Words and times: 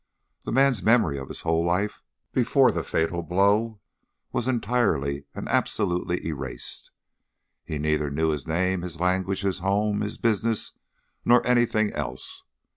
The 0.45 0.51
man's 0.51 0.81
memory 0.81 1.19
of 1.19 1.27
his 1.27 1.41
whole 1.41 1.63
life 1.63 2.01
before 2.33 2.71
the 2.71 2.81
fatal 2.81 3.21
blow 3.21 3.81
was 4.31 4.47
entirely 4.47 5.25
and 5.35 5.47
absolutely 5.47 6.25
erased. 6.25 6.89
He 7.63 7.77
neither 7.77 8.09
knew 8.09 8.29
his 8.29 8.47
name, 8.47 8.81
his 8.81 8.99
language, 8.99 9.41
his 9.41 9.59
home, 9.59 10.01
his 10.01 10.17
business, 10.17 10.73
nor 11.23 11.45
anything 11.45 11.91
else. 11.91 12.45